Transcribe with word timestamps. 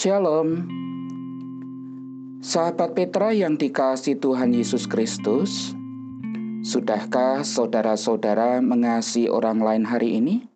Shalom, 0.00 0.64
sahabat 2.40 2.96
Petra 2.96 3.36
yang 3.36 3.60
dikasih 3.60 4.16
Tuhan 4.16 4.56
Yesus 4.56 4.88
Kristus. 4.88 5.76
Sudahkah 6.64 7.44
saudara-saudara 7.44 8.64
mengasihi 8.64 9.28
orang 9.28 9.60
lain 9.60 9.84
hari 9.84 10.16
ini? 10.16 10.48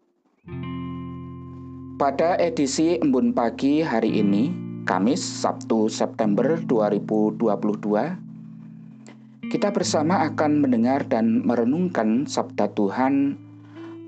Pada 2.00 2.40
edisi 2.40 2.96
Embun 2.96 3.36
Pagi 3.36 3.84
hari 3.84 4.16
ini, 4.16 4.48
Kamis 4.88 5.20
Sabtu 5.20 5.92
September 5.92 6.56
2022, 6.64 7.44
kita 9.52 9.68
bersama 9.76 10.24
akan 10.24 10.64
mendengar 10.64 11.04
dan 11.04 11.44
merenungkan 11.44 12.24
Sabda 12.24 12.72
Tuhan 12.72 13.36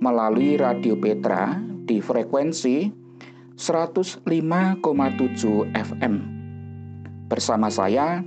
melalui 0.01 0.57
Radio 0.57 0.97
Petra 0.97 1.61
di 1.85 2.01
frekuensi 2.01 3.05
105,7 3.57 4.29
FM. 5.73 6.15
Bersama 7.33 7.73
saya, 7.73 8.21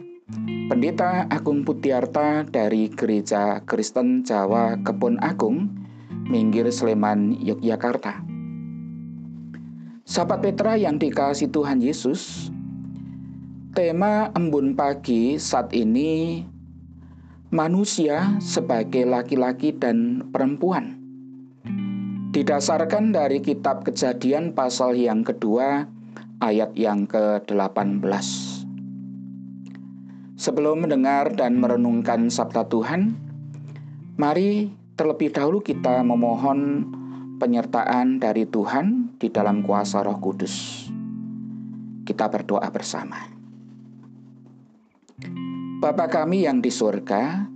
Pendeta 0.66 1.30
Agung 1.30 1.62
Putiarta 1.62 2.42
dari 2.50 2.90
Gereja 2.90 3.62
Kristen 3.70 4.26
Jawa 4.26 4.82
Kebun 4.82 5.22
Agung, 5.22 5.70
Minggir 6.26 6.66
Sleman, 6.74 7.38
Yogyakarta. 7.46 8.26
Sahabat 10.10 10.42
Petra 10.42 10.74
yang 10.82 10.98
dikasih 10.98 11.54
Tuhan 11.54 11.78
Yesus, 11.78 12.50
tema 13.78 14.34
embun 14.34 14.74
pagi 14.74 15.38
saat 15.38 15.70
ini 15.78 16.42
manusia 17.54 18.34
sebagai 18.42 19.06
laki-laki 19.06 19.78
dan 19.78 20.26
perempuan 20.34 20.99
didasarkan 22.30 23.10
dari 23.10 23.42
kitab 23.42 23.82
Kejadian 23.82 24.54
pasal 24.54 24.94
yang 24.94 25.26
kedua 25.26 25.90
ayat 26.38 26.78
yang 26.78 27.10
ke-18. 27.10 28.06
Sebelum 30.38 30.86
mendengar 30.86 31.34
dan 31.34 31.58
merenungkan 31.58 32.30
sabda 32.30 32.70
Tuhan, 32.70 33.18
mari 34.16 34.70
terlebih 34.94 35.34
dahulu 35.34 35.60
kita 35.66 36.06
memohon 36.06 36.86
penyertaan 37.42 38.22
dari 38.22 38.46
Tuhan 38.46 39.18
di 39.18 39.28
dalam 39.34 39.66
kuasa 39.66 40.06
Roh 40.06 40.22
Kudus. 40.22 40.86
Kita 42.06 42.30
berdoa 42.30 42.70
bersama. 42.70 43.26
Bapa 45.80 46.06
kami 46.08 46.46
yang 46.46 46.62
di 46.62 46.70
surga, 46.70 47.48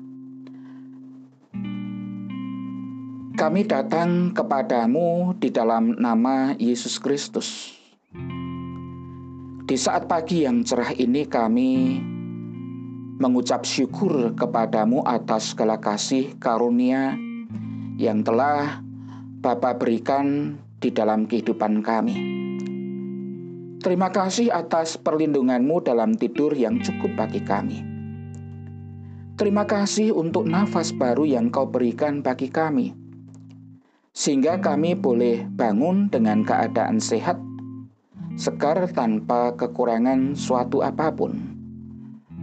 Kami 3.33 3.65
datang 3.65 4.29
kepadamu 4.29 5.33
di 5.41 5.49
dalam 5.49 5.97
nama 5.97 6.53
Yesus 6.53 7.01
Kristus. 7.01 7.73
Di 9.65 9.73
saat 9.73 10.05
pagi 10.05 10.45
yang 10.45 10.61
cerah 10.61 10.93
ini 10.93 11.25
kami 11.25 11.97
mengucap 13.17 13.65
syukur 13.65 14.37
kepadamu 14.37 15.01
atas 15.01 15.49
segala 15.49 15.81
kasih 15.81 16.37
karunia 16.37 17.17
yang 17.97 18.21
telah 18.21 18.85
Bapa 19.41 19.81
berikan 19.81 20.53
di 20.77 20.93
dalam 20.93 21.25
kehidupan 21.25 21.81
kami. 21.81 22.15
Terima 23.81 24.13
kasih 24.13 24.53
atas 24.53 24.93
perlindunganmu 25.01 25.81
dalam 25.81 26.13
tidur 26.13 26.53
yang 26.53 26.77
cukup 26.85 27.17
bagi 27.17 27.41
kami. 27.41 27.81
Terima 29.41 29.65
kasih 29.65 30.13
untuk 30.13 30.45
nafas 30.45 30.93
baru 30.93 31.25
yang 31.25 31.49
kau 31.49 31.65
berikan 31.65 32.21
bagi 32.21 32.53
kami 32.53 33.02
sehingga 34.13 34.61
kami 34.61 34.93
boleh 34.93 35.41
bangun 35.49 36.05
dengan 36.05 36.45
keadaan 36.45 37.01
sehat, 37.01 37.41
segar 38.37 38.85
tanpa 38.93 39.57
kekurangan 39.57 40.37
suatu 40.37 40.85
apa 40.85 41.09
pun. 41.09 41.33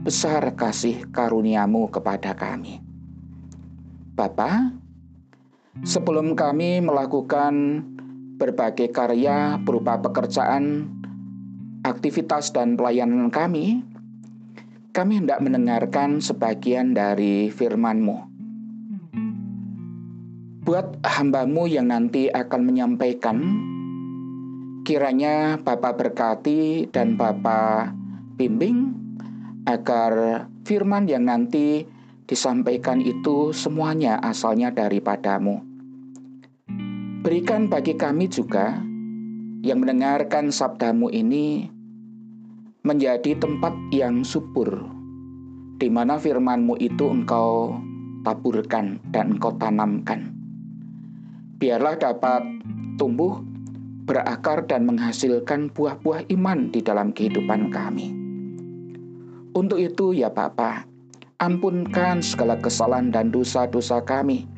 Besar 0.02 0.58
kasih 0.58 1.06
karuniamu 1.14 1.86
kepada 1.94 2.34
kami. 2.34 2.82
Bapa, 4.18 4.74
sebelum 5.86 6.34
kami 6.34 6.82
melakukan 6.82 7.86
berbagai 8.34 8.90
karya 8.90 9.54
berupa 9.62 10.02
pekerjaan, 10.02 10.90
aktivitas 11.86 12.50
dan 12.50 12.74
pelayanan 12.74 13.30
kami, 13.30 13.86
kami 14.90 15.22
hendak 15.22 15.38
mendengarkan 15.38 16.18
sebagian 16.18 16.98
dari 16.98 17.46
firman-Mu 17.52 18.29
buat 20.60 21.00
hambamu 21.00 21.64
yang 21.64 21.88
nanti 21.88 22.28
akan 22.28 22.68
menyampaikan, 22.68 23.38
kiranya 24.84 25.56
Bapak 25.56 25.96
berkati 25.96 26.84
dan 26.92 27.16
Bapak 27.16 27.96
bimbing 28.36 28.92
agar 29.64 30.44
firman 30.68 31.08
yang 31.08 31.24
nanti 31.24 31.88
disampaikan 32.28 33.00
itu 33.00 33.56
semuanya 33.56 34.20
asalnya 34.20 34.68
daripadamu. 34.68 35.64
Berikan 37.24 37.68
bagi 37.72 37.96
kami 37.96 38.28
juga 38.28 38.76
yang 39.64 39.80
mendengarkan 39.80 40.52
sabdamu 40.52 41.08
ini 41.08 41.68
menjadi 42.84 43.36
tempat 43.36 43.76
yang 43.92 44.24
subur, 44.24 44.88
di 45.80 45.88
mana 45.88 46.16
firmanmu 46.16 46.80
itu 46.80 47.08
engkau 47.08 47.76
taburkan 48.24 49.00
dan 49.12 49.36
engkau 49.36 49.52
tanamkan 49.56 50.39
biarlah 51.60 52.00
dapat 52.00 52.40
tumbuh, 52.96 53.44
berakar, 54.08 54.64
dan 54.64 54.88
menghasilkan 54.88 55.68
buah-buah 55.76 56.24
iman 56.32 56.72
di 56.72 56.80
dalam 56.80 57.12
kehidupan 57.12 57.68
kami. 57.68 58.16
Untuk 59.52 59.76
itu, 59.76 60.16
ya 60.16 60.32
Bapa, 60.32 60.88
ampunkan 61.36 62.24
segala 62.24 62.56
kesalahan 62.56 63.12
dan 63.12 63.28
dosa-dosa 63.28 64.00
kami, 64.00 64.48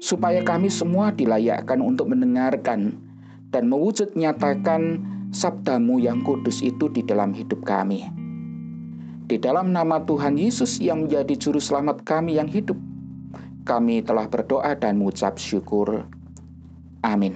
supaya 0.00 0.40
kami 0.40 0.72
semua 0.72 1.12
dilayakkan 1.12 1.84
untuk 1.84 2.08
mendengarkan 2.08 2.96
dan 3.52 3.68
mewujud 3.68 4.08
nyatakan 4.16 5.04
sabdamu 5.36 6.00
yang 6.00 6.24
kudus 6.24 6.64
itu 6.64 6.88
di 6.88 7.04
dalam 7.04 7.36
hidup 7.36 7.60
kami. 7.68 8.08
Di 9.28 9.36
dalam 9.36 9.72
nama 9.72 10.00
Tuhan 10.04 10.40
Yesus 10.40 10.80
yang 10.80 11.08
menjadi 11.08 11.36
juru 11.36 11.60
selamat 11.60 12.04
kami 12.04 12.40
yang 12.40 12.48
hidup, 12.48 12.76
kami 13.64 14.02
telah 14.02 14.26
berdoa 14.26 14.74
dan 14.76 14.98
mengucap 14.98 15.38
syukur. 15.38 16.04
Amin. 17.02 17.34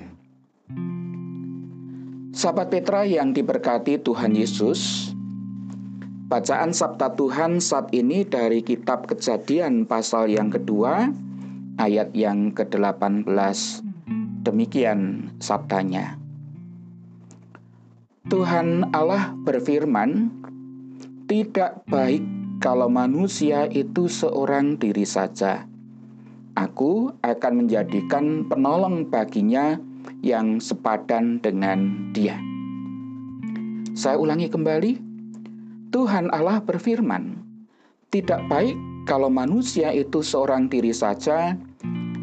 Sahabat 2.31 2.71
Petra 2.71 3.03
yang 3.03 3.35
diberkati 3.35 3.99
Tuhan 3.99 4.37
Yesus, 4.37 5.11
bacaan 6.31 6.71
Sabda 6.71 7.19
Tuhan 7.19 7.59
saat 7.59 7.91
ini 7.91 8.23
dari 8.23 8.63
kitab 8.63 9.11
Kejadian 9.11 9.89
pasal 9.91 10.31
yang 10.31 10.53
kedua, 10.53 11.11
ayat 11.81 12.13
yang 12.15 12.53
ke-18. 12.53 13.27
Demikian 14.47 15.33
sabdanya. 15.43 16.21
Tuhan 18.27 18.95
Allah 18.95 19.35
berfirman, 19.35 20.31
"Tidak 21.27 21.87
baik 21.87 22.23
kalau 22.63 22.87
manusia 22.87 23.67
itu 23.71 24.07
seorang 24.07 24.79
diri 24.79 25.07
saja." 25.07 25.67
Aku 26.57 27.13
akan 27.21 27.53
menjadikan 27.61 28.49
penolong 28.49 29.13
baginya 29.13 29.77
yang 30.25 30.57
sepadan 30.57 31.37
dengan 31.45 32.09
dia. 32.17 32.41
Saya 33.93 34.17
ulangi 34.17 34.49
kembali, 34.49 34.97
Tuhan 35.93 36.33
Allah 36.33 36.65
berfirman, 36.65 37.45
"Tidak 38.09 38.49
baik 38.49 38.73
kalau 39.05 39.29
manusia 39.29 39.93
itu 39.93 40.25
seorang 40.25 40.73
diri 40.73 40.97
saja, 40.97 41.61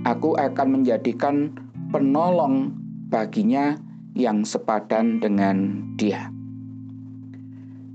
aku 0.01 0.33
akan 0.33 0.81
menjadikan 0.81 1.53
penolong 1.93 2.73
baginya 3.13 3.77
yang 4.17 4.41
sepadan 4.41 5.21
dengan 5.21 5.77
dia." 5.93 6.33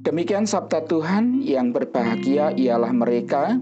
Demikian 0.07 0.47
sabda 0.47 0.87
Tuhan 0.87 1.43
yang 1.43 1.75
berbahagia 1.75 2.55
ialah 2.55 2.95
mereka 2.95 3.59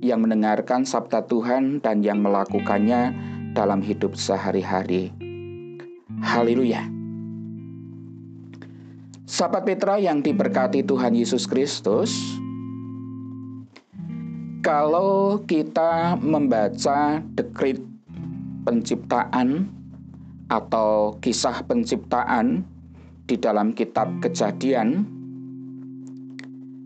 yang 0.00 0.24
mendengarkan 0.24 0.84
sabda 0.84 1.24
Tuhan 1.28 1.80
dan 1.80 2.04
yang 2.04 2.20
melakukannya 2.20 3.14
dalam 3.56 3.80
hidup 3.80 4.16
sehari-hari. 4.16 5.12
Haleluya. 6.20 6.84
Sahabat 9.26 9.66
Petra 9.66 9.98
yang 9.98 10.22
diberkati 10.22 10.86
Tuhan 10.86 11.12
Yesus 11.18 11.50
Kristus, 11.50 12.14
kalau 14.62 15.42
kita 15.50 16.14
membaca 16.22 17.18
dekrit 17.34 17.82
penciptaan 18.62 19.66
atau 20.46 21.18
kisah 21.18 21.66
penciptaan 21.66 22.62
di 23.26 23.34
dalam 23.34 23.74
kitab 23.74 24.14
Kejadian, 24.22 25.02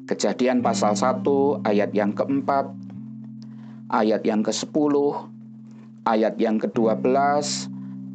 Kejadian 0.08 0.64
pasal 0.64 0.96
1 0.96 1.22
ayat 1.68 1.92
yang 1.92 2.16
keempat 2.16 2.79
ayat 3.90 4.22
yang 4.22 4.46
ke-10, 4.46 4.94
ayat 6.06 6.34
yang 6.38 6.56
ke-12, 6.62 7.10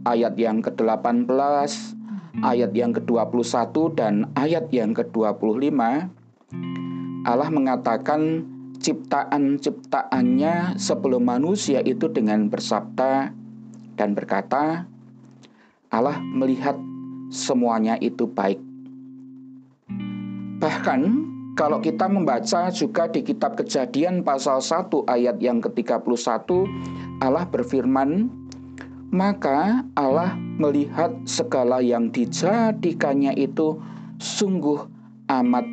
ayat 0.08 0.34
yang 0.40 0.64
ke-18, 0.64 1.72
ayat 2.44 2.72
yang 2.76 2.92
ke-21 2.96 3.76
dan 3.96 4.28
ayat 4.36 4.68
yang 4.72 4.92
ke-25 4.92 5.80
Allah 7.26 7.50
mengatakan 7.50 8.46
ciptaan-ciptaannya 8.80 10.78
sebelum 10.78 11.26
manusia 11.26 11.82
itu 11.82 12.06
dengan 12.12 12.52
bersabda 12.52 13.34
dan 13.98 14.10
berkata 14.14 14.86
Allah 15.90 16.20
melihat 16.22 16.78
semuanya 17.34 17.98
itu 17.98 18.30
baik. 18.30 18.62
Bahkan 20.62 21.02
kalau 21.56 21.80
kita 21.80 22.12
membaca 22.12 22.68
juga 22.68 23.08
di 23.08 23.24
kitab 23.24 23.56
Kejadian 23.56 24.28
pasal 24.28 24.60
1 24.60 24.92
ayat 25.08 25.40
yang 25.40 25.64
ke-31 25.64 26.04
Allah 27.24 27.48
berfirman 27.48 28.28
maka 29.16 29.88
Allah 29.96 30.36
melihat 30.36 31.16
segala 31.24 31.80
yang 31.80 32.12
dijadikannya 32.12 33.32
itu 33.40 33.80
sungguh 34.20 34.84
amat 35.32 35.64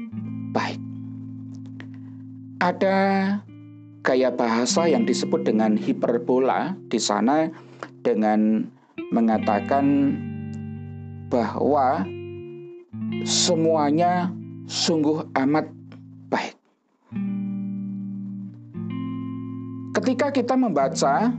baik. 0.54 0.78
Ada 2.62 2.98
gaya 4.06 4.30
bahasa 4.30 4.86
yang 4.86 5.02
disebut 5.02 5.42
dengan 5.42 5.74
hiperbola 5.74 6.78
di 6.86 7.02
sana 7.02 7.50
dengan 8.06 8.70
mengatakan 9.10 10.14
bahwa 11.26 12.06
semuanya 13.26 14.30
sungguh 14.66 15.32
amat 15.34 15.66
baik. 16.30 16.54
Ketika 19.92 20.32
kita 20.32 20.54
membaca 20.56 21.30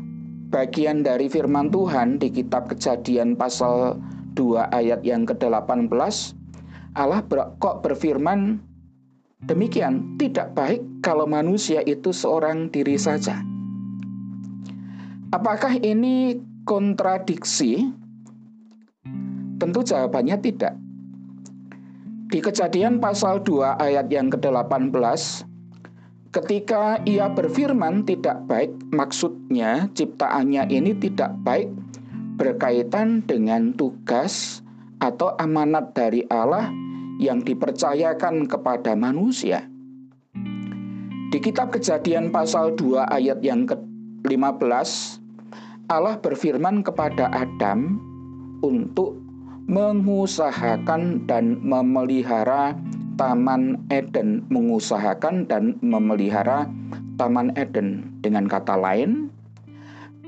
bagian 0.53 1.01
dari 1.01 1.25
firman 1.25 1.73
Tuhan 1.73 2.21
di 2.21 2.29
kitab 2.29 2.69
Kejadian 2.69 3.33
pasal 3.33 3.97
2 4.37 4.69
ayat 4.69 5.01
yang 5.01 5.25
ke-18 5.25 5.89
Allah 6.93 7.25
ber, 7.25 7.57
kok 7.57 7.81
berfirman 7.81 8.61
demikian 9.49 10.13
tidak 10.21 10.53
baik 10.53 10.85
kalau 11.01 11.25
manusia 11.25 11.81
itu 11.81 12.13
seorang 12.13 12.69
diri 12.69 13.01
saja. 13.01 13.41
Apakah 15.33 15.81
ini 15.81 16.37
kontradiksi? 16.69 17.89
Tentu 19.57 19.81
jawabannya 19.81 20.37
tidak. 20.37 20.82
Di 22.33 22.41
Kejadian 22.41 22.97
pasal 22.97 23.45
2 23.45 23.77
ayat 23.77 24.09
yang 24.09 24.33
ke-18 24.33 24.89
Ketika 26.33 26.97
ia 27.05 27.29
berfirman 27.29 28.09
tidak 28.09 28.49
baik, 28.49 28.73
maksudnya 28.89 29.85
ciptaannya 29.93 30.65
ini 30.65 30.97
tidak 30.97 31.29
baik 31.45 31.69
berkaitan 32.33 33.21
dengan 33.21 33.77
tugas 33.77 34.65
atau 34.97 35.37
amanat 35.37 35.93
dari 35.93 36.25
Allah 36.33 36.73
yang 37.21 37.45
dipercayakan 37.45 38.49
kepada 38.49 38.97
manusia. 38.97 39.69
Di 41.29 41.37
kitab 41.37 41.69
Kejadian 41.69 42.33
pasal 42.33 42.73
2 42.73 43.13
ayat 43.13 43.45
yang 43.45 43.69
ke-15, 43.69 44.89
Allah 45.85 46.17
berfirman 46.17 46.81
kepada 46.81 47.29
Adam 47.29 48.01
untuk 48.65 49.22
mengusahakan 49.67 51.23
dan 51.23 51.59
memelihara 51.63 52.75
Taman 53.13 53.77
Eden 53.93 54.41
mengusahakan 54.49 55.45
dan 55.45 55.77
memelihara 55.85 56.65
Taman 57.15 57.53
Eden. 57.53 58.09
Dengan 58.25 58.49
kata 58.49 58.73
lain, 58.73 59.29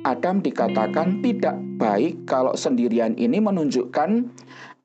Adam 0.05 0.39
dikatakan 0.39 1.25
tidak 1.25 1.57
baik 1.81 2.29
kalau 2.29 2.53
sendirian 2.53 3.17
ini 3.17 3.41
menunjukkan 3.41 4.29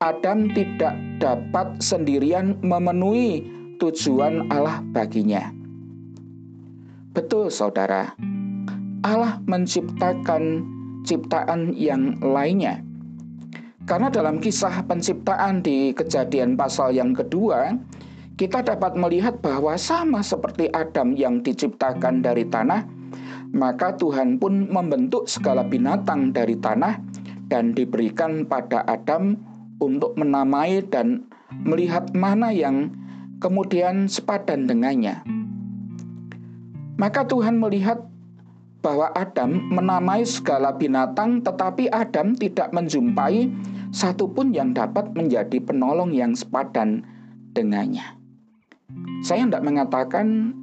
Adam 0.01 0.49
tidak 0.57 0.97
dapat 1.21 1.77
sendirian 1.77 2.57
memenuhi 2.65 3.45
tujuan 3.77 4.49
Allah 4.49 4.81
baginya. 4.89 5.53
Betul, 7.13 7.53
saudara, 7.53 8.17
Allah 9.05 9.37
menciptakan 9.45 10.65
ciptaan 11.05 11.77
yang 11.77 12.17
lainnya 12.17 12.81
karena 13.89 14.13
dalam 14.13 14.37
kisah 14.37 14.85
penciptaan 14.85 15.65
di 15.65 15.89
kejadian 15.97 16.53
pasal 16.53 16.93
yang 16.93 17.17
kedua, 17.17 17.73
kita 18.37 18.61
dapat 18.61 18.93
melihat 18.93 19.41
bahwa 19.41 19.73
sama 19.77 20.21
seperti 20.21 20.69
Adam 20.73 21.17
yang 21.17 21.41
diciptakan 21.41 22.21
dari 22.21 22.45
tanah, 22.45 22.85
maka 23.53 23.93
Tuhan 23.97 24.37
pun 24.37 24.69
membentuk 24.69 25.25
segala 25.25 25.65
binatang 25.65 26.29
dari 26.29 26.57
tanah 26.57 26.97
dan 27.49 27.73
diberikan 27.75 28.45
pada 28.45 28.85
Adam 28.87 29.35
untuk 29.81 30.13
menamai 30.15 30.85
dan 30.87 31.25
melihat 31.65 32.13
mana 32.13 32.53
yang 32.53 32.93
kemudian 33.41 34.05
sepadan 34.05 34.69
dengannya. 34.69 35.25
Maka 37.01 37.25
Tuhan 37.25 37.57
melihat 37.57 37.97
bahwa 38.81 39.13
Adam 39.13 39.69
menamai 39.69 40.25
segala 40.25 40.73
binatang, 40.73 41.41
tetapi 41.45 41.89
Adam 41.93 42.33
tidak 42.33 42.73
menjumpai 42.73 43.49
satupun 43.91 44.55
yang 44.55 44.71
dapat 44.71 45.11
menjadi 45.13 45.59
penolong 45.59 46.15
yang 46.15 46.31
sepadan 46.35 47.03
dengannya. 47.51 48.17
Saya 49.23 49.47
tidak 49.47 49.63
mengatakan 49.63 50.55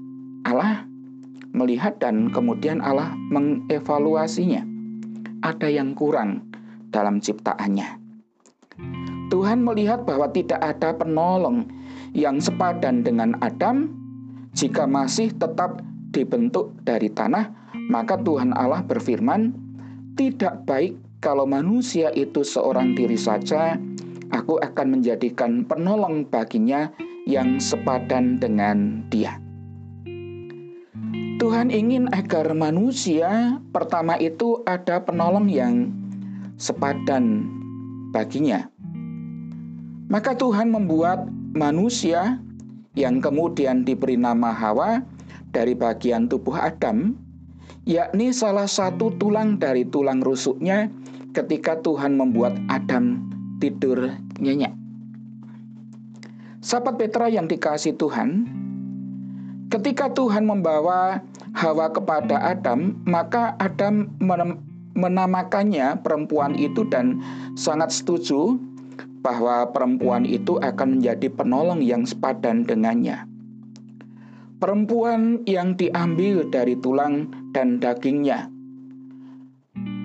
Allah 0.45 0.85
melihat 1.53 1.97
dan 2.01 2.33
kemudian 2.33 2.81
Allah 2.81 3.13
mengevaluasinya. 3.33 4.65
Ada 5.45 5.71
yang 5.71 5.95
kurang 5.95 6.51
dalam 6.91 7.23
ciptaannya. 7.23 8.01
Tuhan 9.29 9.61
melihat 9.61 10.09
bahwa 10.09 10.33
tidak 10.33 10.59
ada 10.59 10.97
penolong 10.97 11.69
yang 12.17 12.41
sepadan 12.41 13.05
dengan 13.05 13.37
Adam 13.45 13.93
jika 14.57 14.89
masih 14.89 15.31
tetap 15.37 15.85
dibentuk 16.11 16.73
dari 16.83 17.13
tanah, 17.13 17.53
maka 17.93 18.17
Tuhan 18.17 18.57
Allah 18.57 18.81
berfirman, 18.83 19.53
"Tidak 20.17 20.65
baik 20.65 21.08
kalau 21.19 21.45
manusia 21.47 22.11
itu 22.15 22.47
seorang 22.47 22.95
diri 22.95 23.19
saja, 23.19 23.79
aku 24.31 24.59
akan 24.63 24.99
menjadikan 24.99 25.67
penolong 25.67 26.27
baginya 26.27 26.91
yang 27.27 27.59
sepadan 27.59 28.39
dengan 28.39 29.07
dia." 29.11 29.39
Tuhan 31.39 31.71
ingin 31.71 32.11
agar 32.11 32.51
manusia 32.51 33.63
pertama 33.71 34.19
itu 34.19 34.59
ada 34.67 34.99
penolong 34.99 35.47
yang 35.47 35.95
sepadan 36.59 37.47
baginya. 38.11 38.67
Maka 40.11 40.35
Tuhan 40.35 40.75
membuat 40.75 41.31
manusia 41.55 42.43
yang 42.99 43.23
kemudian 43.23 43.87
diberi 43.87 44.19
nama 44.19 44.51
Hawa 44.51 44.99
dari 45.55 45.79
bagian 45.79 46.27
tubuh 46.27 46.59
Adam, 46.59 47.15
yakni 47.87 48.35
salah 48.35 48.67
satu 48.67 49.15
tulang 49.23 49.63
dari 49.63 49.87
tulang 49.87 50.19
rusuknya 50.19 50.91
ketika 51.39 51.79
Tuhan 51.79 52.19
membuat 52.19 52.59
Adam 52.67 53.23
tidur 53.63 54.11
nyenyak. 54.43 54.75
Sahabat 56.59 56.99
Petra 56.99 57.31
yang 57.31 57.47
dikasih 57.47 57.95
Tuhan, 57.95 58.51
ketika 59.71 60.11
Tuhan 60.11 60.51
membawa 60.51 61.23
Hawa 61.55 61.95
kepada 61.95 62.43
Adam, 62.43 62.99
maka 63.07 63.55
Adam 63.63 64.11
menamakannya 64.99 66.03
perempuan 66.03 66.59
itu 66.59 66.83
dan 66.91 67.23
sangat 67.55 67.95
setuju 67.95 68.59
bahwa 69.23 69.71
perempuan 69.71 70.27
itu 70.27 70.59
akan 70.59 70.99
menjadi 70.99 71.31
penolong 71.31 71.87
yang 71.87 72.03
sepadan 72.03 72.67
dengannya. 72.67 73.31
Perempuan 74.59 75.47
yang 75.47 75.79
diambil 75.79 76.51
dari 76.51 76.75
tulang 76.75 77.31
dan 77.55 77.79
dagingnya, 77.79 78.51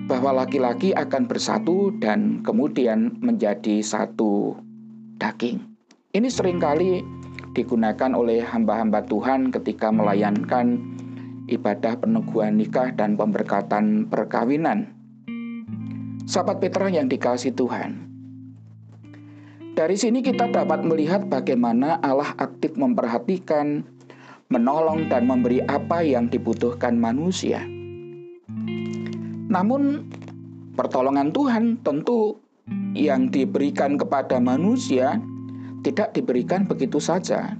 bahwa 0.04 0.44
laki-laki 0.44 0.92
akan 0.92 1.24
bersatu 1.24 1.92
dan 1.96 2.44
kemudian 2.44 3.16
menjadi 3.24 3.80
satu 3.80 4.56
daging. 5.16 5.64
Ini 6.12 6.28
sering 6.28 6.60
kali 6.60 7.00
digunakan 7.56 8.12
oleh 8.12 8.44
hamba-hamba 8.44 9.02
Tuhan 9.08 9.48
ketika 9.50 9.88
melayankan 9.88 10.78
ibadah 11.48 11.96
peneguhan 11.98 12.60
nikah 12.60 12.92
dan 12.92 13.16
pemberkatan 13.16 14.06
perkawinan. 14.12 14.92
Sahabat 16.24 16.60
Petra 16.60 16.88
yang 16.88 17.08
dikasih 17.08 17.52
Tuhan, 17.52 18.04
dari 19.74 19.98
sini 19.98 20.22
kita 20.22 20.48
dapat 20.54 20.86
melihat 20.86 21.26
bagaimana 21.26 21.98
Allah 22.00 22.30
aktif 22.38 22.78
memperhatikan 22.78 23.82
menolong 24.46 25.10
dan 25.10 25.26
memberi 25.26 25.58
apa 25.66 26.00
yang 26.00 26.30
dibutuhkan 26.30 26.94
manusia. 26.94 27.73
Namun, 29.54 30.10
pertolongan 30.74 31.30
Tuhan 31.30 31.78
tentu 31.86 32.42
yang 32.98 33.30
diberikan 33.30 33.94
kepada 33.94 34.42
manusia 34.42 35.22
tidak 35.86 36.10
diberikan 36.10 36.66
begitu 36.66 36.98
saja. 36.98 37.54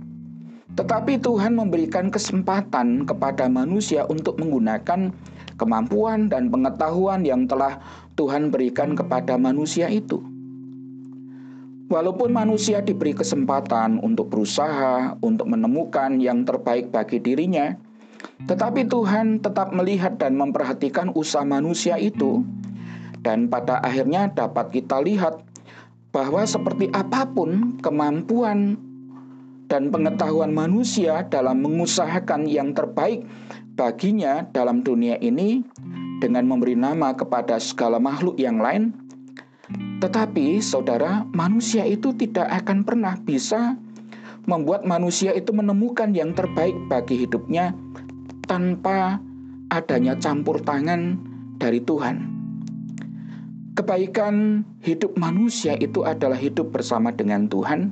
Tetapi 0.74 1.22
Tuhan 1.22 1.54
memberikan 1.54 2.10
kesempatan 2.10 3.06
kepada 3.06 3.46
manusia 3.46 4.02
untuk 4.10 4.42
menggunakan 4.42 5.14
kemampuan 5.54 6.26
dan 6.26 6.50
pengetahuan 6.50 7.22
yang 7.22 7.46
telah 7.46 7.78
Tuhan 8.18 8.50
berikan 8.50 8.98
kepada 8.98 9.38
manusia 9.38 9.86
itu. 9.86 10.18
Walaupun 11.94 12.34
manusia 12.34 12.82
diberi 12.82 13.14
kesempatan 13.14 14.02
untuk 14.02 14.34
berusaha 14.34 15.14
untuk 15.22 15.46
menemukan 15.46 16.18
yang 16.18 16.42
terbaik 16.42 16.90
bagi 16.90 17.22
dirinya, 17.22 17.76
tetapi 18.44 18.88
Tuhan 18.88 19.40
tetap 19.40 19.72
melihat 19.72 20.20
dan 20.20 20.36
memperhatikan 20.36 21.12
usaha 21.16 21.44
manusia 21.44 21.96
itu, 21.96 22.44
dan 23.24 23.48
pada 23.48 23.80
akhirnya 23.80 24.28
dapat 24.28 24.68
kita 24.68 25.00
lihat 25.00 25.40
bahwa 26.12 26.44
seperti 26.44 26.92
apa 26.92 27.26
pun 27.26 27.80
kemampuan 27.80 28.76
dan 29.66 29.88
pengetahuan 29.88 30.52
manusia 30.52 31.24
dalam 31.26 31.64
mengusahakan 31.64 32.46
yang 32.46 32.76
terbaik 32.76 33.24
baginya 33.74 34.46
dalam 34.54 34.84
dunia 34.84 35.18
ini 35.18 35.64
dengan 36.22 36.46
memberi 36.46 36.78
nama 36.78 37.16
kepada 37.16 37.58
segala 37.58 37.98
makhluk 37.98 38.38
yang 38.38 38.62
lain, 38.62 38.94
tetapi 39.98 40.60
saudara, 40.60 41.24
manusia 41.32 41.82
itu 41.88 42.12
tidak 42.14 42.46
akan 42.62 42.84
pernah 42.84 43.16
bisa 43.18 43.74
membuat 44.44 44.84
manusia 44.84 45.32
itu 45.32 45.50
menemukan 45.56 46.12
yang 46.12 46.36
terbaik 46.36 46.76
bagi 46.92 47.24
hidupnya 47.24 47.72
tanpa 48.44 49.18
adanya 49.72 50.14
campur 50.20 50.60
tangan 50.62 51.18
dari 51.58 51.80
Tuhan. 51.82 52.30
Kebaikan 53.74 54.62
hidup 54.86 55.18
manusia 55.18 55.74
itu 55.82 56.06
adalah 56.06 56.38
hidup 56.38 56.70
bersama 56.70 57.10
dengan 57.10 57.50
Tuhan. 57.50 57.90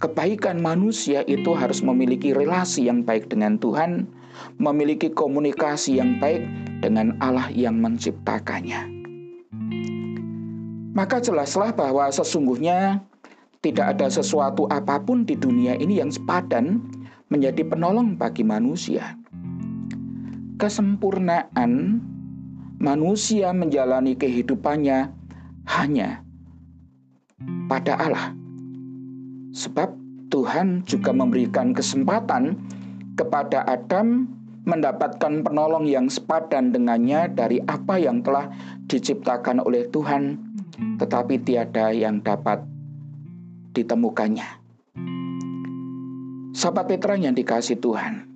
Kebaikan 0.00 0.64
manusia 0.64 1.20
itu 1.28 1.52
harus 1.52 1.84
memiliki 1.84 2.32
relasi 2.32 2.88
yang 2.88 3.04
baik 3.04 3.28
dengan 3.28 3.60
Tuhan, 3.60 4.08
memiliki 4.56 5.12
komunikasi 5.12 6.00
yang 6.00 6.16
baik 6.16 6.40
dengan 6.80 7.12
Allah 7.20 7.52
yang 7.52 7.76
menciptakannya 7.76 9.00
maka 11.00 11.22
jelaslah 11.22 11.70
bahwa 11.72 12.10
sesungguhnya 12.10 13.00
tidak 13.60 13.96
ada 13.96 14.08
sesuatu 14.08 14.66
apa 14.72 14.98
pun 15.00 15.22
di 15.22 15.36
dunia 15.36 15.76
ini 15.78 16.00
yang 16.00 16.10
sepadan 16.10 16.80
menjadi 17.30 17.62
penolong 17.62 18.16
bagi 18.18 18.42
manusia. 18.42 19.19
Kesempurnaan 20.60 22.04
manusia 22.76 23.48
menjalani 23.56 24.12
kehidupannya 24.12 25.08
hanya 25.64 26.20
pada 27.64 27.96
Allah. 27.96 28.36
Sebab 29.56 29.96
Tuhan 30.28 30.84
juga 30.84 31.16
memberikan 31.16 31.72
kesempatan 31.72 32.60
kepada 33.16 33.64
Adam 33.64 34.28
mendapatkan 34.68 35.40
penolong 35.40 35.88
yang 35.88 36.12
sepadan 36.12 36.76
dengannya 36.76 37.32
dari 37.32 37.64
apa 37.64 37.96
yang 37.96 38.20
telah 38.20 38.52
diciptakan 38.84 39.64
oleh 39.64 39.88
Tuhan 39.88 40.36
tetapi 41.00 41.40
tiada 41.40 41.88
yang 41.88 42.20
dapat 42.20 42.60
ditemukannya. 43.72 44.60
Sahabat 46.52 46.84
Petra 46.84 47.16
yang 47.16 47.32
dikasih 47.32 47.80
Tuhan, 47.80 48.29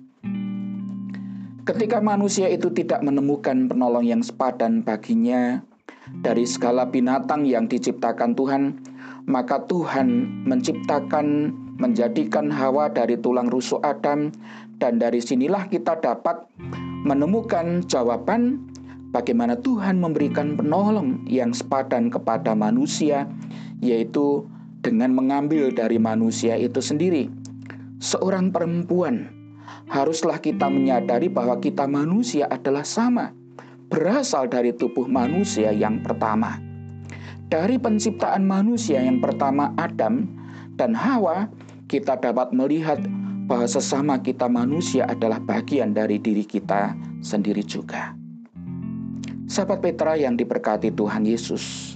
ketika 1.65 1.97
manusia 1.97 2.45
itu 2.47 2.69
tidak 2.69 3.01
menemukan 3.01 3.65
penolong 3.65 4.05
yang 4.05 4.21
sepadan 4.21 4.85
baginya 4.85 5.65
dari 6.21 6.45
segala 6.45 6.85
binatang 6.85 7.49
yang 7.49 7.65
diciptakan 7.65 8.37
Tuhan, 8.37 8.77
maka 9.25 9.65
Tuhan 9.65 10.29
menciptakan 10.45 11.49
menjadikan 11.81 12.53
Hawa 12.53 12.87
dari 12.93 13.17
tulang 13.17 13.49
rusuk 13.49 13.81
Adam 13.81 14.29
dan 14.77 15.01
dari 15.01 15.19
sinilah 15.19 15.67
kita 15.67 15.97
dapat 15.99 16.45
menemukan 17.03 17.83
jawaban 17.89 18.61
bagaimana 19.09 19.57
Tuhan 19.59 19.97
memberikan 19.99 20.55
penolong 20.55 21.25
yang 21.25 21.51
sepadan 21.51 22.13
kepada 22.13 22.53
manusia, 22.53 23.25
yaitu 23.81 24.45
dengan 24.85 25.17
mengambil 25.17 25.73
dari 25.73 25.97
manusia 25.97 26.53
itu 26.55 26.77
sendiri. 26.77 27.27
Seorang 27.97 28.53
perempuan 28.53 29.34
haruslah 29.89 30.41
kita 30.41 30.67
menyadari 30.67 31.29
bahwa 31.29 31.61
kita 31.61 31.85
manusia 31.85 32.49
adalah 32.49 32.83
sama, 32.83 33.31
berasal 33.89 34.49
dari 34.49 34.73
tubuh 34.73 35.05
manusia 35.05 35.69
yang 35.71 36.01
pertama. 36.01 36.57
Dari 37.45 37.77
penciptaan 37.77 38.41
manusia 38.41 38.99
yang 39.05 39.21
pertama 39.21 39.69
Adam 39.77 40.25
dan 40.75 40.97
Hawa, 40.97 41.45
kita 41.85 42.17
dapat 42.17 42.49
melihat 42.49 42.97
bahwa 43.45 43.69
sesama 43.69 44.17
kita 44.17 44.49
manusia 44.49 45.05
adalah 45.05 45.37
bagian 45.37 45.93
dari 45.93 46.17
diri 46.17 46.41
kita 46.41 46.97
sendiri 47.21 47.61
juga. 47.61 48.17
Sahabat 49.45 49.85
Petra 49.85 50.17
yang 50.17 50.33
diberkati 50.33 50.89
Tuhan 50.89 51.21
Yesus. 51.29 51.95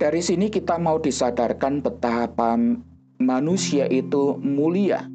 Dari 0.00 0.24
sini 0.24 0.48
kita 0.48 0.80
mau 0.80 0.96
disadarkan 0.96 1.84
betapa 1.84 2.56
manusia 3.20 3.84
itu 3.92 4.40
mulia. 4.40 5.11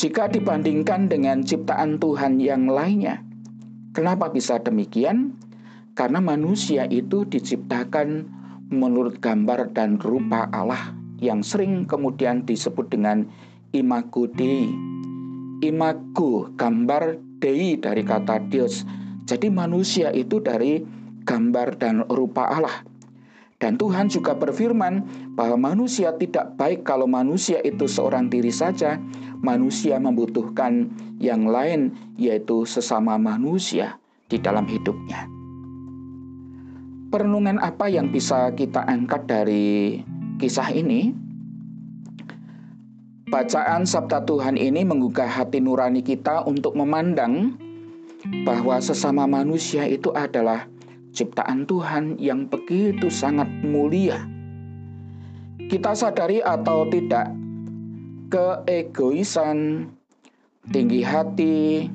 Jika 0.00 0.32
dibandingkan 0.32 1.12
dengan 1.12 1.44
ciptaan 1.44 2.00
Tuhan 2.00 2.40
yang 2.40 2.72
lainnya. 2.72 3.20
Kenapa 3.92 4.32
bisa 4.32 4.56
demikian? 4.56 5.36
Karena 5.92 6.24
manusia 6.24 6.88
itu 6.88 7.28
diciptakan 7.28 8.24
menurut 8.72 9.20
gambar 9.20 9.76
dan 9.76 10.00
rupa 10.00 10.48
Allah 10.56 10.96
yang 11.20 11.44
sering 11.44 11.84
kemudian 11.84 12.48
disebut 12.48 12.88
dengan 12.88 13.28
imago 13.76 14.24
Dei. 14.24 14.72
Imago, 15.60 16.48
gambar 16.56 17.20
Dei 17.36 17.76
dari 17.76 18.00
kata 18.00 18.48
Dios 18.48 18.88
jadi 19.30 19.46
manusia 19.46 20.10
itu 20.10 20.42
dari 20.42 20.82
gambar 21.22 21.78
dan 21.78 22.02
rupa 22.10 22.50
Allah. 22.50 22.82
Dan 23.62 23.78
Tuhan 23.78 24.10
juga 24.10 24.34
berfirman 24.34 25.06
bahwa 25.38 25.70
manusia 25.70 26.10
tidak 26.18 26.58
baik 26.58 26.82
kalau 26.82 27.06
manusia 27.06 27.62
itu 27.62 27.86
seorang 27.86 28.26
diri 28.26 28.50
saja. 28.50 28.98
Manusia 29.40 29.96
membutuhkan 29.96 30.92
yang 31.16 31.48
lain, 31.48 31.96
yaitu 32.20 32.68
sesama 32.68 33.16
manusia 33.16 33.96
di 34.28 34.36
dalam 34.36 34.68
hidupnya. 34.68 35.26
Perenungan 37.10 37.58
apa 37.58 37.90
yang 37.90 38.14
bisa 38.14 38.54
kita 38.54 38.86
angkat 38.86 39.26
dari 39.26 39.98
kisah 40.38 40.70
ini? 40.70 41.10
Bacaan 43.30 43.86
Sabda 43.86 44.26
Tuhan 44.26 44.58
ini 44.58 44.82
menggugah 44.82 45.26
hati 45.26 45.62
nurani 45.62 46.02
kita 46.02 46.42
untuk 46.46 46.74
memandang 46.78 47.54
bahwa 48.42 48.78
sesama 48.82 49.26
manusia 49.26 49.86
itu 49.86 50.10
adalah 50.12 50.66
ciptaan 51.10 51.66
Tuhan 51.66 52.18
yang 52.18 52.46
begitu 52.46 53.10
sangat 53.10 53.46
mulia. 53.62 54.22
Kita 55.70 55.94
sadari 55.94 56.42
atau 56.42 56.86
tidak, 56.90 57.30
keegoisan, 58.30 59.90
tinggi 60.70 61.02
hati, 61.02 61.90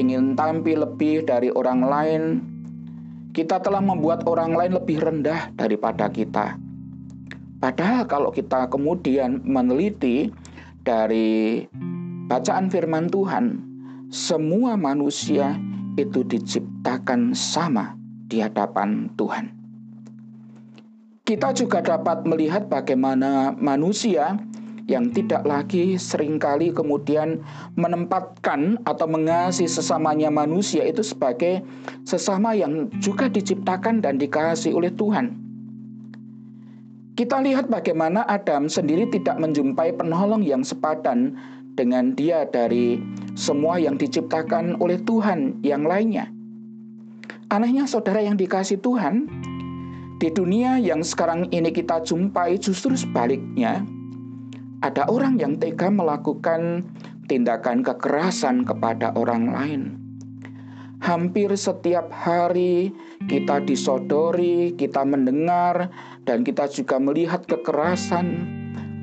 ingin 0.00 0.32
tampil 0.32 0.82
lebih 0.82 1.28
dari 1.28 1.52
orang 1.52 1.80
lain, 1.84 2.22
kita 3.36 3.60
telah 3.60 3.84
membuat 3.84 4.24
orang 4.24 4.56
lain 4.56 4.72
lebih 4.80 4.98
rendah 4.98 5.52
daripada 5.54 6.08
kita. 6.08 6.56
Padahal 7.60 8.08
kalau 8.08 8.30
kita 8.32 8.70
kemudian 8.72 9.44
meneliti 9.44 10.32
dari 10.82 11.66
bacaan 12.26 12.72
firman 12.72 13.12
Tuhan, 13.12 13.60
semua 14.08 14.78
manusia 14.78 15.58
itu 16.00 16.24
diciptakan 16.24 17.36
sama 17.36 17.98
di 18.30 18.40
hadapan 18.40 19.10
Tuhan. 19.18 19.52
Kita 21.28 21.52
juga 21.52 21.84
dapat 21.84 22.24
melihat 22.24 22.72
bagaimana 22.72 23.52
manusia 23.52 24.40
yang 24.88 25.12
tidak 25.12 25.44
lagi 25.44 26.00
sering 26.00 26.40
kali 26.40 26.72
kemudian 26.72 27.44
menempatkan 27.76 28.80
atau 28.88 29.04
mengasihi 29.04 29.68
sesamanya 29.68 30.32
manusia 30.32 30.82
itu 30.88 31.04
sebagai 31.04 31.60
sesama 32.08 32.56
yang 32.56 32.88
juga 32.96 33.28
diciptakan 33.28 34.00
dan 34.00 34.16
dikasihi 34.16 34.72
oleh 34.72 34.88
Tuhan. 34.96 35.36
Kita 37.20 37.44
lihat 37.44 37.68
bagaimana 37.68 38.24
Adam 38.24 38.70
sendiri 38.70 39.10
tidak 39.12 39.36
menjumpai 39.36 39.92
penolong 39.92 40.40
yang 40.40 40.64
sepadan 40.64 41.36
dengan 41.76 42.16
dia 42.16 42.48
dari 42.48 42.98
semua 43.36 43.76
yang 43.76 44.00
diciptakan 44.00 44.80
oleh 44.80 44.96
Tuhan 45.04 45.60
yang 45.60 45.84
lainnya. 45.84 46.32
Anehnya 47.52 47.90
saudara 47.90 48.22
yang 48.22 48.38
dikasih 48.38 48.80
Tuhan, 48.80 49.26
di 50.22 50.30
dunia 50.30 50.78
yang 50.78 51.02
sekarang 51.02 51.50
ini 51.50 51.74
kita 51.74 52.06
jumpai 52.06 52.54
justru 52.58 52.94
sebaliknya, 52.94 53.82
ada 54.78 55.10
orang 55.10 55.42
yang 55.42 55.58
tega 55.58 55.90
melakukan 55.90 56.86
tindakan 57.26 57.82
kekerasan 57.82 58.62
kepada 58.62 59.10
orang 59.18 59.50
lain. 59.50 59.82
Hampir 60.98 61.54
setiap 61.54 62.10
hari 62.10 62.90
kita 63.30 63.62
disodori, 63.62 64.74
kita 64.74 65.06
mendengar, 65.06 65.90
dan 66.26 66.42
kita 66.42 66.66
juga 66.66 66.98
melihat 66.98 67.46
kekerasan, 67.46 68.46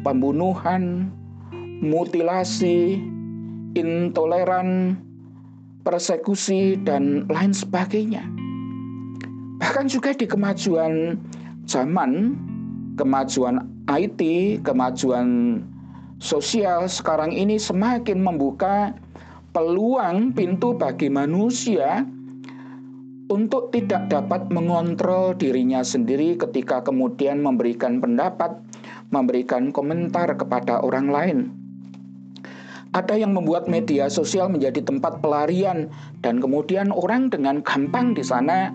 pembunuhan, 0.03 1.11
mutilasi, 1.79 2.99
intoleran, 3.79 4.99
persekusi, 5.87 6.75
dan 6.83 7.23
lain 7.31 7.55
sebagainya. 7.55 8.27
Bahkan 9.63 9.87
juga 9.87 10.11
di 10.11 10.27
kemajuan 10.27 11.15
zaman, 11.63 12.35
kemajuan 12.99 13.74
IT, 13.85 14.21
kemajuan 14.65 15.61
sosial 16.17 16.89
sekarang 16.89 17.29
ini 17.29 17.61
semakin 17.61 18.17
membuka 18.17 18.97
peluang 19.53 20.33
pintu 20.33 20.73
bagi 20.73 21.05
manusia 21.07 22.01
untuk 23.29 23.69
tidak 23.73 24.09
dapat 24.09 24.49
mengontrol 24.49 25.37
dirinya 25.37 25.85
sendiri 25.85 26.37
ketika 26.37 26.81
kemudian 26.81 27.41
memberikan 27.41 27.97
pendapat, 28.01 28.57
memberikan 29.09 29.69
komentar 29.69 30.33
kepada 30.33 30.81
orang 30.81 31.07
lain. 31.09 31.37
Ada 32.93 33.21
yang 33.21 33.37
membuat 33.37 33.67
media 33.67 34.07
sosial 34.07 34.47
menjadi 34.47 34.81
tempat 34.81 35.19
pelarian 35.19 35.91
dan 36.25 36.39
kemudian 36.39 36.89
orang 36.89 37.27
dengan 37.27 37.59
gampang 37.61 38.15
di 38.15 38.23
sana 38.23 38.71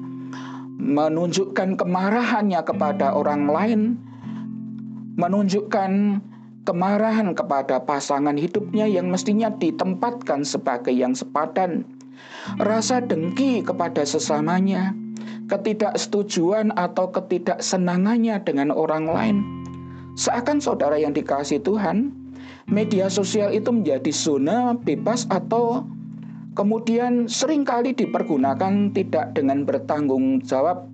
menunjukkan 0.80 1.76
kemarahannya 1.76 2.60
kepada 2.60 3.16
orang 3.16 3.48
lain, 3.48 3.80
menunjukkan 5.20 6.24
kemarahan 6.64 7.36
kepada 7.36 7.84
pasangan 7.84 8.36
hidupnya 8.40 8.88
yang 8.88 9.12
mestinya 9.12 9.52
ditempatkan 9.52 10.48
sebagai 10.48 10.96
yang 10.96 11.12
sepadan, 11.12 11.84
rasa 12.56 13.04
dengki 13.04 13.60
kepada 13.60 14.00
sesamanya, 14.08 14.96
ketidaksetujuan 15.52 16.72
atau 16.72 17.12
ketidaksenangannya 17.12 18.40
dengan 18.48 18.72
orang 18.72 19.04
lain. 19.04 19.36
Seakan 20.16 20.60
saudara 20.60 20.96
yang 20.96 21.12
dikasih 21.12 21.60
Tuhan, 21.60 22.12
media 22.68 23.12
sosial 23.12 23.52
itu 23.52 23.68
menjadi 23.72 24.12
zona 24.12 24.72
bebas 24.72 25.28
atau 25.28 25.84
kemudian 26.54 27.28
sering 27.28 27.64
kali 27.64 27.92
dipergunakan 27.96 28.92
tidak 28.92 29.32
dengan 29.36 29.64
bertanggung 29.64 30.44
jawab, 30.44 30.86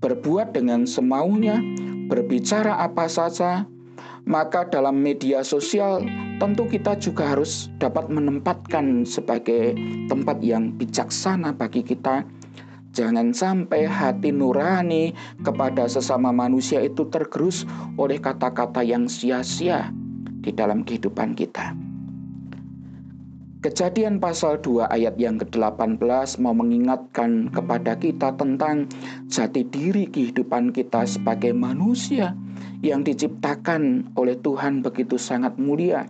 berbuat 0.00 0.54
dengan 0.54 0.86
semaunya, 0.86 1.58
berbicara 2.08 2.80
apa 2.80 3.08
saja, 3.08 3.64
maka 4.24 4.64
dalam 4.68 5.00
media 5.00 5.44
sosial 5.44 6.04
tentu 6.40 6.64
kita 6.68 6.96
juga 6.96 7.36
harus 7.36 7.68
dapat 7.78 8.08
menempatkan 8.08 9.04
sebagai 9.04 9.76
tempat 10.08 10.40
yang 10.40 10.72
bijaksana 10.74 11.52
bagi 11.54 11.84
kita. 11.84 12.24
Jangan 12.94 13.34
sampai 13.34 13.90
hati 13.90 14.30
nurani 14.30 15.10
kepada 15.42 15.90
sesama 15.90 16.30
manusia 16.30 16.78
itu 16.78 17.10
tergerus 17.10 17.66
oleh 17.98 18.22
kata-kata 18.22 18.86
yang 18.86 19.10
sia-sia 19.10 19.90
di 20.40 20.54
dalam 20.54 20.86
kehidupan 20.86 21.34
kita. 21.34 21.74
Kejadian 23.64 24.20
pasal 24.20 24.60
2 24.60 24.92
ayat 24.92 25.16
yang 25.16 25.40
ke-18 25.40 25.96
mau 26.36 26.52
mengingatkan 26.52 27.48
kepada 27.48 27.96
kita 27.96 28.36
tentang 28.36 28.84
jati 29.32 29.64
diri 29.64 30.04
kehidupan 30.04 30.68
kita 30.68 31.08
sebagai 31.08 31.56
manusia 31.56 32.36
yang 32.84 33.00
diciptakan 33.00 34.12
oleh 34.20 34.36
Tuhan 34.36 34.84
begitu 34.84 35.16
sangat 35.16 35.56
mulia. 35.56 36.04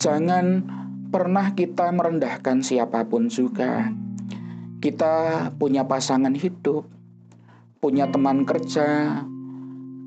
Jangan 0.00 0.64
pernah 1.12 1.52
kita 1.52 1.92
merendahkan 1.92 2.64
siapa 2.64 3.04
pun 3.04 3.28
juga. 3.28 3.92
Kita 4.80 5.52
punya 5.60 5.84
pasangan 5.84 6.32
hidup, 6.32 6.88
punya 7.84 8.08
teman 8.08 8.48
kerja, 8.48 9.20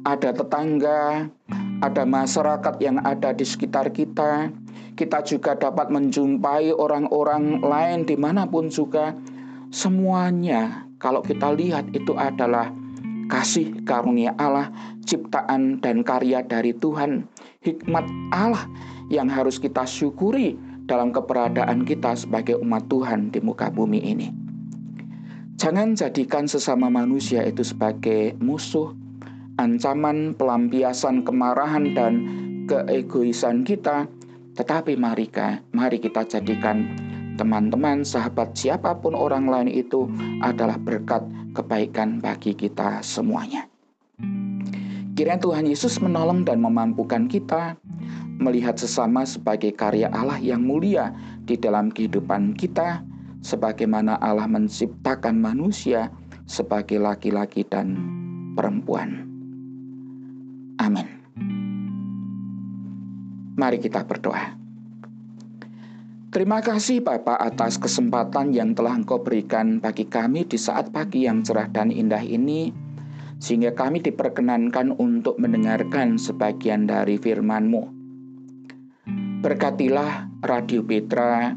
ada 0.01 0.29
tetangga, 0.33 1.29
ada 1.85 2.03
masyarakat 2.09 2.73
yang 2.81 2.97
ada 3.05 3.37
di 3.37 3.45
sekitar 3.45 3.93
kita. 3.93 4.49
Kita 4.99 5.23
juga 5.23 5.55
dapat 5.55 5.87
menjumpai 5.95 6.75
orang-orang 6.75 7.63
lain 7.63 8.03
di 8.03 8.19
mana 8.19 8.43
pun 8.43 8.67
juga. 8.67 9.15
Semuanya, 9.71 10.91
kalau 10.99 11.23
kita 11.23 11.55
lihat, 11.55 11.87
itu 11.95 12.11
adalah 12.19 12.67
kasih 13.31 13.79
karunia 13.87 14.35
Allah, 14.35 14.67
ciptaan 15.07 15.79
dan 15.79 16.03
karya 16.03 16.43
dari 16.43 16.75
Tuhan, 16.75 17.31
hikmat 17.63 18.03
Allah 18.35 18.67
yang 19.07 19.31
harus 19.31 19.55
kita 19.55 19.87
syukuri 19.87 20.59
dalam 20.83 21.15
keberadaan 21.15 21.87
kita 21.87 22.19
sebagai 22.19 22.59
umat 22.59 22.91
Tuhan 22.91 23.31
di 23.31 23.39
muka 23.39 23.71
bumi 23.71 24.03
ini. 24.03 24.27
Jangan 25.55 25.95
jadikan 25.95 26.43
sesama 26.43 26.91
manusia 26.91 27.47
itu 27.47 27.63
sebagai 27.63 28.35
musuh, 28.43 28.91
ancaman, 29.55 30.35
pelampiasan 30.35 31.23
kemarahan 31.23 31.95
dan 31.95 32.13
keegoisan 32.67 33.63
kita, 33.63 34.11
tetapi 34.59 34.99
mari, 34.99 35.31
mari 35.71 36.03
kita 36.03 36.27
jadikan 36.27 36.83
teman-teman, 37.39 38.03
sahabat, 38.03 38.51
siapa 38.51 38.91
pun 38.99 39.15
orang 39.15 39.47
lain 39.47 39.71
itu 39.71 40.11
adalah 40.43 40.75
berkat 40.75 41.23
kebaikan 41.55 42.19
bagi 42.19 42.51
kita 42.51 42.99
semuanya. 42.99 43.71
Kiranya 45.15 45.39
Tuhan 45.39 45.63
Yesus 45.63 46.03
menolong 46.03 46.43
dan 46.43 46.59
memampukan 46.59 47.31
kita 47.31 47.79
melihat 48.43 48.75
sesama 48.75 49.23
sebagai 49.23 49.71
karya 49.71 50.11
Allah 50.11 50.39
yang 50.43 50.67
mulia 50.67 51.15
di 51.47 51.55
dalam 51.55 51.87
kehidupan 51.87 52.59
kita, 52.59 52.99
sebagaimana 53.39 54.19
Allah 54.19 54.47
menciptakan 54.51 55.39
manusia 55.39 56.11
sebagai 56.51 56.99
laki-laki 56.99 57.63
dan 57.63 57.95
perempuan. 58.59 59.23
Amin. 60.83 61.18
Mari 63.59 63.83
kita 63.83 64.07
berdoa. 64.07 64.55
Terima 66.31 66.63
kasih 66.63 67.03
Bapak 67.03 67.35
atas 67.35 67.75
kesempatan 67.75 68.55
yang 68.55 68.71
telah 68.71 68.95
Engkau 68.95 69.19
berikan 69.19 69.83
bagi 69.83 70.07
kami 70.07 70.47
di 70.47 70.55
saat 70.55 70.95
pagi 70.95 71.27
yang 71.27 71.43
cerah 71.43 71.67
dan 71.67 71.91
indah 71.91 72.23
ini, 72.23 72.71
sehingga 73.35 73.75
kami 73.75 73.99
diperkenankan 73.99 74.95
untuk 74.95 75.35
mendengarkan 75.43 76.15
sebagian 76.15 76.87
dari 76.87 77.19
firman-Mu. 77.19 77.83
Berkatilah 79.43 80.39
Radio 80.39 80.79
Petra 80.79 81.51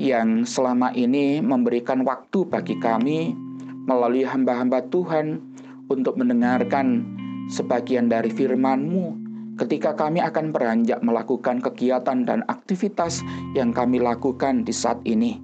yang 0.00 0.48
selama 0.48 0.96
ini 0.96 1.44
memberikan 1.44 2.00
waktu 2.00 2.48
bagi 2.48 2.80
kami 2.80 3.36
melalui 3.84 4.24
hamba-hamba 4.24 4.88
Tuhan 4.88 5.36
untuk 5.84 6.16
mendengarkan 6.16 7.04
sebagian 7.52 8.08
dari 8.08 8.32
firman-Mu 8.32 9.19
ketika 9.60 9.92
kami 9.92 10.24
akan 10.24 10.56
beranjak 10.56 11.04
melakukan 11.04 11.60
kegiatan 11.60 12.24
dan 12.24 12.40
aktivitas 12.48 13.20
yang 13.52 13.76
kami 13.76 14.00
lakukan 14.00 14.64
di 14.64 14.72
saat 14.72 14.96
ini. 15.04 15.36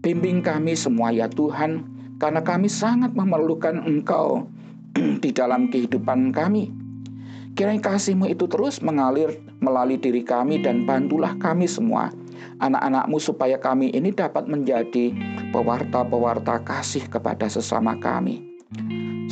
Bimbing 0.00 0.40
kami 0.40 0.72
semua 0.72 1.12
ya 1.12 1.28
Tuhan, 1.28 1.84
karena 2.16 2.40
kami 2.40 2.72
sangat 2.72 3.12
memerlukan 3.12 3.84
Engkau 3.84 4.48
di 5.22 5.30
dalam 5.30 5.68
kehidupan 5.68 6.32
kami. 6.32 6.72
Kiranya 7.52 7.84
kasih-Mu 7.84 8.32
itu 8.32 8.48
terus 8.48 8.80
mengalir 8.80 9.36
melalui 9.60 10.00
diri 10.00 10.24
kami 10.24 10.64
dan 10.64 10.88
bantulah 10.88 11.36
kami 11.36 11.68
semua, 11.68 12.08
anak-anak-Mu 12.64 13.20
supaya 13.20 13.60
kami 13.60 13.92
ini 13.92 14.08
dapat 14.08 14.48
menjadi 14.48 15.12
pewarta-pewarta 15.52 16.64
kasih 16.64 17.04
kepada 17.12 17.44
sesama 17.52 17.92
kami 18.00 18.52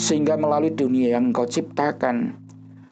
sehingga 0.01 0.33
melalui 0.41 0.73
dunia 0.73 1.21
yang 1.21 1.29
Engkau 1.29 1.45
ciptakan, 1.45 2.33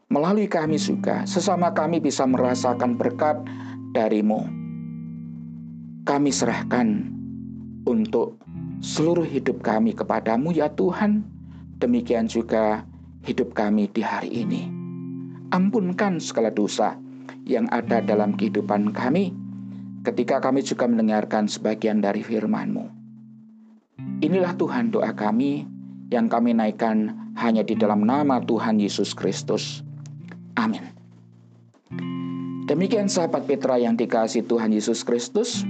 melalui 0.08 0.48
kami 0.48 0.80
juga, 0.80 1.24
sesama 1.28 1.72
kami 1.72 2.00
bisa 2.00 2.24
merasakan 2.24 2.96
berkat 2.96 3.36
darimu. 3.92 4.48
Kami 6.08 6.32
serahkan 6.32 7.12
untuk 7.84 8.40
seluruh 8.80 9.24
hidup 9.28 9.60
kami 9.60 9.92
kepadamu 9.92 10.56
ya 10.56 10.72
Tuhan, 10.72 11.20
demikian 11.76 12.24
juga 12.24 12.88
hidup 13.28 13.52
kami 13.52 13.92
di 13.92 14.00
hari 14.00 14.32
ini. 14.32 14.72
Ampunkan 15.52 16.20
segala 16.20 16.48
dosa 16.48 16.96
yang 17.44 17.68
ada 17.68 18.00
dalam 18.00 18.36
kehidupan 18.36 18.96
kami, 18.96 19.32
ketika 20.04 20.40
kami 20.40 20.64
juga 20.64 20.88
mendengarkan 20.88 21.48
sebagian 21.48 22.00
dari 22.00 22.24
firman-Mu. 22.24 22.84
Inilah 24.24 24.56
Tuhan 24.56 24.88
doa 24.88 25.12
kami, 25.12 25.68
yang 26.08 26.32
kami 26.32 26.56
naikkan 26.56 27.12
hanya 27.36 27.60
di 27.60 27.76
dalam 27.76 28.08
nama 28.08 28.40
Tuhan 28.40 28.80
Yesus 28.80 29.12
Kristus. 29.12 29.84
Amin. 30.58 30.82
Demikian 32.66 33.06
sahabat 33.06 33.46
Petra 33.46 33.78
yang 33.78 33.94
dikasih 33.94 34.42
Tuhan 34.50 34.74
Yesus 34.74 35.06
Kristus. 35.06 35.62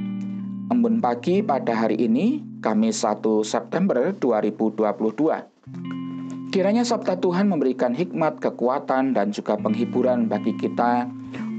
Embun 0.73 1.05
pagi 1.05 1.45
pada 1.45 1.77
hari 1.77 2.01
ini, 2.01 2.41
Kamis 2.65 3.05
1 3.05 3.21
September 3.45 4.17
2022. 4.17 6.49
Kiranya 6.49 6.81
sabda 6.81 7.21
Tuhan 7.21 7.53
memberikan 7.53 7.93
hikmat, 7.93 8.41
kekuatan, 8.41 9.13
dan 9.13 9.29
juga 9.29 9.61
penghiburan 9.61 10.25
bagi 10.27 10.57
kita 10.57 11.05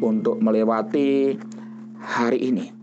untuk 0.01 0.41
melewati 0.41 1.37
hari 2.01 2.41
ini. 2.41 2.73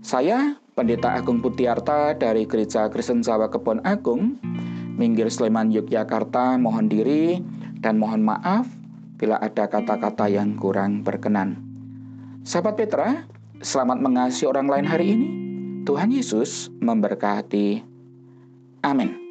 Saya, 0.00 0.56
Pendeta 0.72 1.12
Agung 1.12 1.44
Putiarta 1.44 2.16
dari 2.16 2.48
Gereja 2.48 2.88
Kristen 2.88 3.20
Jawa 3.20 3.52
Kebon 3.52 3.84
Agung, 3.84 4.40
Minggir 4.96 5.28
Sleman 5.28 5.68
Yogyakarta 5.68 6.56
mohon 6.56 6.88
diri 6.88 7.44
dan 7.84 8.00
mohon 8.00 8.24
maaf 8.24 8.64
bila 9.22 9.38
ada 9.38 9.70
kata-kata 9.70 10.26
yang 10.26 10.58
kurang 10.58 11.06
berkenan. 11.06 11.62
Sahabat 12.42 12.74
Petra, 12.74 13.22
selamat 13.62 14.02
mengasihi 14.02 14.50
orang 14.50 14.66
lain 14.66 14.86
hari 14.90 15.06
ini. 15.14 15.28
Tuhan 15.86 16.10
Yesus 16.10 16.74
memberkati. 16.82 17.86
Amin. 18.82 19.21